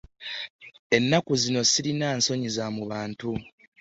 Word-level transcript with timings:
Ennaku 0.95 1.31
zino 1.41 1.61
sirina 1.71 2.07
nsonyi 2.17 2.49
z'omu 2.55 2.83
bantu. 2.91 3.29